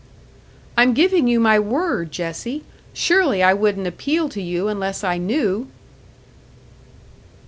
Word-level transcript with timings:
"I'm 0.75 0.95
giving 0.95 1.27
you 1.27 1.39
my 1.39 1.59
word, 1.59 2.11
Jessie. 2.11 2.63
Surely 2.91 3.43
I 3.43 3.53
wouldn't 3.53 3.85
appeal 3.85 4.29
to 4.29 4.41
you 4.41 4.67
unless 4.67 5.03
I 5.03 5.19
knew." 5.19 5.67